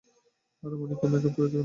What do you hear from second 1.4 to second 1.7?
কেন?